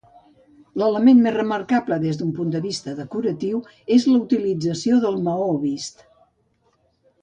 L'element 0.81 1.21
més 1.25 1.35
remarcable 1.35 1.99
des 2.05 2.17
del 2.23 2.33
punt 2.39 2.55
de 2.57 2.63
vista 2.65 2.95
decoratiu 3.03 3.63
és 3.99 4.11
la 4.11 4.19
utilització 4.25 5.01
del 5.07 5.23
maó 5.31 5.49
vist. 5.71 6.07